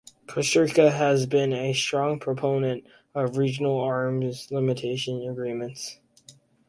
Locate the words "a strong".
1.53-2.19